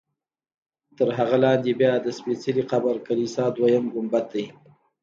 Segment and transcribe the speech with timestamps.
[0.97, 4.45] تر هغه لاندې بیا د سپېڅلي قبر کلیسا دویم ګنبد دی.